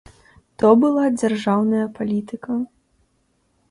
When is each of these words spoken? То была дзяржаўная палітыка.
То 0.63 0.71
была 0.85 1.03
дзяржаўная 1.19 1.85
палітыка. 2.01 2.61